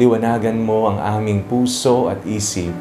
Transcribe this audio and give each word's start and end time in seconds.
liwanagan 0.00 0.56
mo 0.56 0.88
ang 0.88 0.96
aming 0.96 1.44
puso 1.44 2.08
at 2.08 2.24
isip 2.24 2.72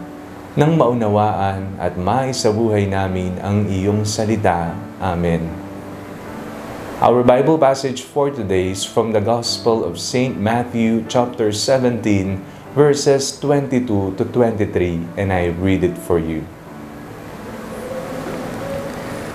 nang 0.55 0.79
maunawaan 0.79 1.75
at 1.75 1.99
maisabuhay 1.99 2.87
namin 2.87 3.35
ang 3.43 3.67
iyong 3.67 4.07
salita. 4.07 4.71
Amen. 5.03 5.43
Our 7.03 7.27
Bible 7.27 7.59
passage 7.59 8.07
for 8.07 8.31
today 8.31 8.71
is 8.71 8.87
from 8.87 9.11
the 9.11 9.19
Gospel 9.19 9.83
of 9.83 9.99
St. 9.99 10.39
Matthew 10.39 11.03
chapter 11.11 11.51
17 11.51 12.39
verses 12.71 13.35
22 13.43 14.15
to 14.15 14.23
23 14.23 15.19
and 15.19 15.35
I 15.35 15.51
read 15.51 15.83
it 15.83 15.99
for 15.99 16.23
you. 16.23 16.47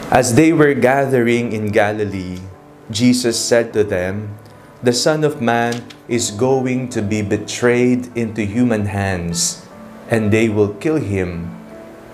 As 0.08 0.40
they 0.40 0.56
were 0.56 0.72
gathering 0.72 1.52
in 1.52 1.68
Galilee, 1.68 2.40
Jesus 2.88 3.36
said 3.40 3.72
to 3.76 3.84
them, 3.84 4.36
The 4.84 4.92
Son 4.92 5.24
of 5.24 5.40
Man 5.40 5.80
is 6.12 6.28
going 6.28 6.92
to 6.92 7.00
be 7.00 7.24
betrayed 7.24 8.12
into 8.12 8.44
human 8.44 8.92
hands, 8.92 9.64
and 10.12 10.28
they 10.28 10.52
will 10.52 10.76
kill 10.76 11.00
him. 11.00 11.48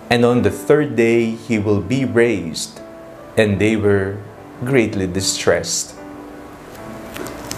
And 0.06 0.22
on 0.22 0.46
the 0.46 0.54
third 0.54 0.94
day 0.94 1.34
he 1.34 1.58
will 1.58 1.82
be 1.82 2.06
raised. 2.06 2.78
And 3.34 3.58
they 3.58 3.74
were 3.74 4.22
greatly 4.62 5.10
distressed. 5.10 5.98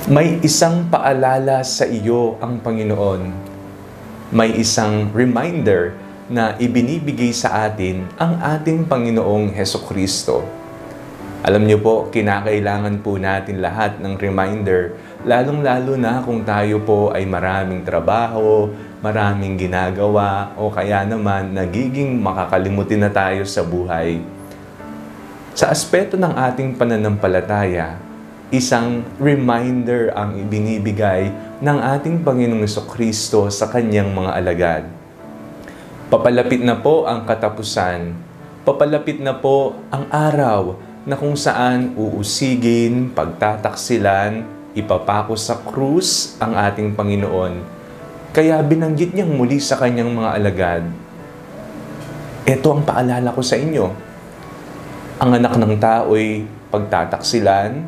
May 0.08 0.40
isang 0.40 0.88
paalala 0.88 1.60
sa 1.60 1.84
iyo 1.84 2.40
ang 2.40 2.64
Panginoon. 2.64 3.36
May 4.32 4.56
isang 4.56 5.12
reminder 5.12 5.92
na 6.32 6.56
ibinibigay 6.56 7.36
sa 7.36 7.68
atin 7.68 8.08
ang 8.16 8.40
ating 8.40 8.88
Panginoong 8.88 9.52
Heso 9.52 9.76
Kristo. 9.84 10.61
Alam 11.42 11.66
niyo 11.66 11.82
po, 11.82 12.06
kinakailangan 12.06 13.02
po 13.02 13.18
natin 13.18 13.58
lahat 13.58 13.98
ng 13.98 14.14
reminder, 14.14 14.94
lalong-lalo 15.26 15.98
na 15.98 16.22
kung 16.22 16.46
tayo 16.46 16.78
po 16.86 17.10
ay 17.10 17.26
maraming 17.26 17.82
trabaho, 17.82 18.70
maraming 19.02 19.58
ginagawa, 19.58 20.54
o 20.54 20.70
kaya 20.70 21.02
naman 21.02 21.50
nagiging 21.50 22.22
makakalimutin 22.22 23.02
na 23.02 23.10
tayo 23.10 23.42
sa 23.42 23.66
buhay. 23.66 24.22
Sa 25.58 25.68
aspeto 25.68 26.14
ng 26.14 26.30
ating 26.30 26.78
pananampalataya, 26.78 27.98
isang 28.54 29.02
reminder 29.18 30.14
ang 30.14 30.38
ibinibigay 30.38 31.34
ng 31.58 31.78
ating 31.98 32.22
Panginoong 32.22 32.70
Kristo 32.86 33.50
sa 33.50 33.66
kanyang 33.66 34.14
mga 34.14 34.30
alagad 34.30 34.84
Papalapit 36.12 36.60
na 36.60 36.76
po 36.76 37.08
ang 37.08 37.24
katapusan. 37.24 38.12
Papalapit 38.68 39.16
na 39.16 39.32
po 39.32 39.80
ang 39.88 40.04
araw 40.12 40.76
na 41.02 41.18
kung 41.18 41.34
saan 41.34 41.98
uusigin, 41.98 43.10
pagtataksilan, 43.10 44.46
ipapako 44.78 45.34
sa 45.34 45.58
krus 45.58 46.38
ang 46.38 46.54
ating 46.54 46.94
Panginoon. 46.94 47.58
Kaya 48.30 48.62
binanggit 48.62 49.10
niyang 49.10 49.34
muli 49.34 49.58
sa 49.58 49.76
kanyang 49.76 50.14
mga 50.14 50.30
alagad, 50.38 50.84
Ito 52.42 52.74
ang 52.74 52.82
paalala 52.82 53.30
ko 53.34 53.42
sa 53.42 53.54
inyo. 53.54 53.86
Ang 55.22 55.30
anak 55.38 55.54
ng 55.54 55.78
tao'y 55.78 56.42
pagtataksilan, 56.74 57.86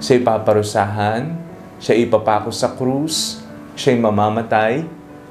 siya 0.00 0.16
ipaparusahan, 0.16 1.28
siya 1.76 1.94
ipapako 2.00 2.48
sa 2.48 2.72
krus, 2.72 3.44
siya'y 3.76 4.00
mamamatay, 4.00 4.84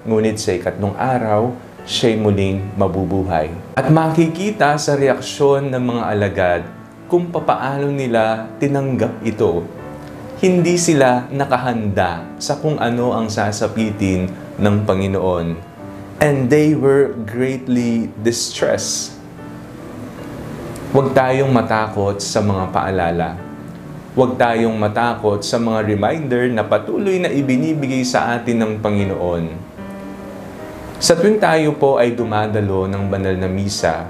ngunit 0.05 0.37
sa 0.37 0.53
ikatlong 0.53 0.93
araw, 0.93 1.53
siya'y 1.89 2.21
muling 2.21 2.61
mabubuhay. 2.77 3.49
At 3.73 3.89
makikita 3.89 4.77
sa 4.77 4.93
reaksyon 4.93 5.73
ng 5.73 5.81
mga 5.81 6.03
alagad 6.05 6.80
kung 7.11 7.27
papaano 7.27 7.91
nila 7.91 8.47
tinanggap 8.55 9.19
ito. 9.27 9.67
Hindi 10.39 10.79
sila 10.79 11.27
nakahanda 11.27 12.23
sa 12.39 12.55
kung 12.55 12.79
ano 12.79 13.11
ang 13.11 13.27
sasapitin 13.27 14.31
ng 14.55 14.75
Panginoon. 14.87 15.47
And 16.23 16.47
they 16.47 16.71
were 16.71 17.11
greatly 17.27 18.07
distressed. 18.23 19.19
Huwag 20.95 21.11
tayong 21.11 21.51
matakot 21.51 22.23
sa 22.23 22.39
mga 22.39 22.71
paalala. 22.71 23.35
Huwag 24.15 24.39
tayong 24.39 24.79
matakot 24.79 25.43
sa 25.43 25.59
mga 25.59 25.83
reminder 25.83 26.47
na 26.47 26.63
patuloy 26.63 27.19
na 27.19 27.27
ibinibigay 27.27 28.07
sa 28.07 28.39
atin 28.39 28.55
ng 28.63 28.73
Panginoon 28.79 29.71
sa 31.01 31.17
tuwing 31.17 31.41
tayo 31.41 31.73
po 31.81 31.97
ay 31.97 32.13
dumadalo 32.13 32.85
ng 32.85 33.09
banal 33.09 33.33
na 33.33 33.49
misa, 33.49 34.05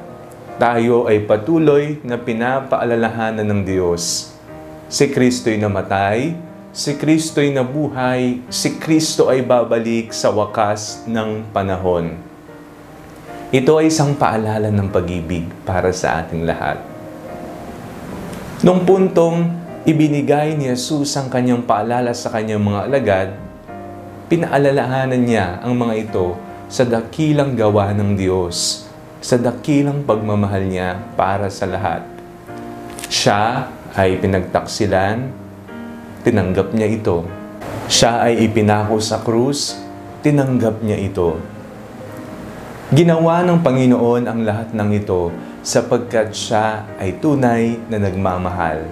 tayo 0.62 1.10
ay 1.10 1.26
patuloy 1.26 1.98
na 2.06 2.22
pinapaalalahanan 2.22 3.50
ng 3.50 3.62
Diyos. 3.66 4.30
Si 4.94 5.10
Kristo'y 5.10 5.58
namatay, 5.58 6.38
si 6.70 7.02
Kristo'y 7.02 7.50
nabuhay, 7.50 8.46
si 8.46 8.78
Kristo 8.78 9.26
ay 9.34 9.42
babalik 9.42 10.14
sa 10.14 10.30
wakas 10.30 11.02
ng 11.10 11.50
panahon. 11.50 12.14
Ito 13.50 13.82
ay 13.82 13.90
isang 13.90 14.14
paalala 14.14 14.70
ng 14.70 14.86
pag-ibig 14.94 15.50
para 15.66 15.90
sa 15.90 16.22
ating 16.22 16.46
lahat. 16.46 16.78
Nung 18.62 18.86
puntong 18.86 19.50
ibinigay 19.90 20.54
ni 20.54 20.70
Jesus 20.70 21.18
ang 21.18 21.34
kanyang 21.34 21.66
paalala 21.66 22.14
sa 22.14 22.30
kanyang 22.30 22.62
mga 22.62 22.80
alagad, 22.86 23.30
pinaalalahanan 24.30 25.26
niya 25.26 25.58
ang 25.66 25.74
mga 25.74 26.06
ito 26.06 26.38
sa 26.70 26.86
dakilang 26.86 27.58
gawa 27.58 27.90
ng 27.98 28.14
Diyos, 28.14 28.91
sa 29.22 29.38
dakilang 29.38 30.02
pagmamahal 30.02 30.66
niya 30.66 30.98
para 31.14 31.48
sa 31.54 31.70
lahat. 31.70 32.02
Siya 33.06 33.70
ay 33.94 34.18
pinagtaksilan, 34.18 35.30
tinanggap 36.26 36.74
niya 36.74 36.90
ito. 36.90 37.24
Siya 37.86 38.26
ay 38.26 38.50
ipinako 38.50 38.98
sa 38.98 39.22
krus, 39.22 39.78
tinanggap 40.26 40.82
niya 40.82 40.98
ito. 40.98 41.38
Ginawa 42.92 43.46
ng 43.46 43.62
Panginoon 43.62 44.26
ang 44.28 44.42
lahat 44.44 44.74
ng 44.74 44.90
ito 44.92 45.32
sapagkat 45.64 46.36
siya 46.36 46.84
ay 46.98 47.16
tunay 47.22 47.80
na 47.88 48.02
nagmamahal. 48.02 48.90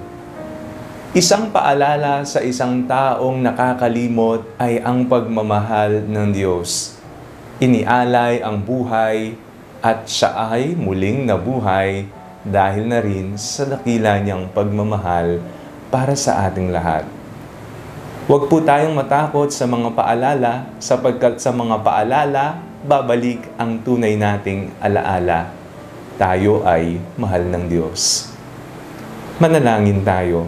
Isang 1.12 1.50
paalala 1.50 2.22
sa 2.24 2.40
isang 2.46 2.86
taong 2.86 3.42
nakakalimot 3.42 4.46
ay 4.62 4.78
ang 4.80 5.10
pagmamahal 5.10 6.06
ng 6.06 6.28
Diyos 6.30 7.00
inialay 7.60 8.40
ang 8.40 8.64
buhay 8.64 9.36
at 9.80 10.08
siya 10.08 10.52
ay 10.52 10.76
muling 10.76 11.28
nabuhay 11.28 12.08
dahil 12.44 12.88
na 12.88 13.00
rin 13.04 13.36
sa 13.36 13.68
dakila 13.68 14.20
niyang 14.20 14.48
pagmamahal 14.52 15.44
para 15.92 16.16
sa 16.16 16.48
ating 16.48 16.72
lahat. 16.72 17.04
Huwag 18.30 18.46
po 18.46 18.62
tayong 18.62 18.94
matakot 18.94 19.50
sa 19.50 19.66
mga 19.66 19.92
paalala 19.98 20.70
sapagkat 20.78 21.42
sa 21.42 21.50
mga 21.50 21.82
paalala, 21.82 22.62
babalik 22.86 23.42
ang 23.58 23.82
tunay 23.82 24.14
nating 24.14 24.70
alaala. 24.78 25.50
Tayo 26.20 26.62
ay 26.68 27.02
mahal 27.18 27.48
ng 27.50 27.66
Diyos. 27.66 28.30
Manalangin 29.42 30.06
tayo. 30.06 30.46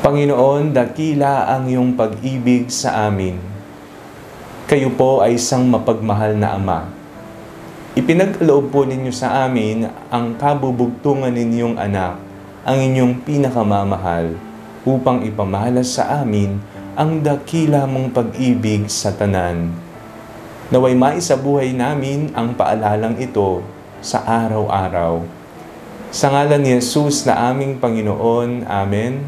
Panginoon, 0.00 0.72
dakila 0.72 1.50
ang 1.50 1.68
iyong 1.68 1.98
pag-ibig 1.98 2.70
sa 2.72 3.10
amin 3.10 3.48
kayo 4.68 4.92
po 4.92 5.24
ay 5.24 5.40
isang 5.40 5.64
mapagmahal 5.64 6.36
na 6.36 6.52
Ama. 6.52 6.92
Ipinagkaloob 7.98 8.70
po 8.70 8.86
ninyo 8.86 9.10
sa 9.10 9.42
amin 9.42 9.82
ang 10.06 10.38
kabubugtungan 10.38 11.34
ninyong 11.34 11.74
anak, 11.82 12.14
ang 12.62 12.78
inyong 12.78 13.26
pinakamamahal, 13.26 14.38
upang 14.86 15.26
ipamahalas 15.26 15.98
sa 15.98 16.22
amin 16.22 16.62
ang 16.94 17.18
dakila 17.26 17.90
mong 17.90 18.14
pag-ibig 18.14 18.86
sa 18.86 19.10
tanan. 19.10 19.74
Naway 20.70 20.94
maisabuhay 20.94 21.74
namin 21.74 22.30
ang 22.38 22.54
paalalang 22.54 23.18
ito 23.18 23.66
sa 23.98 24.22
araw-araw. 24.22 25.26
Sa 26.14 26.30
ngalan 26.30 26.62
ni 26.62 26.78
Jesus 26.78 27.26
na 27.26 27.50
aming 27.50 27.82
Panginoon, 27.82 28.62
Amen. 28.70 29.26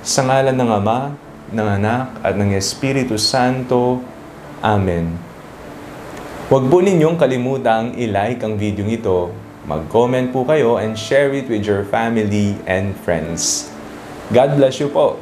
Sa 0.00 0.24
ngalan 0.24 0.56
ng 0.56 0.70
Ama, 0.80 1.12
ng 1.52 1.68
Anak, 1.76 2.24
at 2.24 2.40
ng 2.40 2.56
Espiritu 2.56 3.20
Santo, 3.20 4.00
Amen. 4.64 5.27
Huwag 6.48 6.64
po 6.72 6.80
ninyong 6.80 7.20
kalimutang 7.20 7.92
i-like 7.92 8.40
ang 8.40 8.56
video 8.56 8.88
ito, 8.88 9.28
mag-comment 9.68 10.32
po 10.32 10.48
kayo 10.48 10.80
and 10.80 10.96
share 10.96 11.28
it 11.36 11.44
with 11.44 11.60
your 11.60 11.84
family 11.84 12.56
and 12.64 12.96
friends. 13.04 13.68
God 14.32 14.56
bless 14.56 14.80
you 14.80 14.88
po. 14.88 15.20